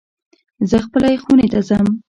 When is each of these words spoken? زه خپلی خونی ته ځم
زه 0.69 0.77
خپلی 0.85 1.15
خونی 1.23 1.47
ته 1.53 1.59
ځم 1.67 1.85